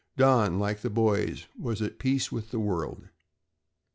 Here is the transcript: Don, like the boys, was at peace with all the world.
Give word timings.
Don, 0.17 0.57
like 0.57 0.79
the 0.79 0.89
boys, 0.89 1.45
was 1.55 1.79
at 1.79 1.99
peace 1.99 2.31
with 2.31 2.45
all 2.45 2.49
the 2.53 2.59
world. 2.59 3.03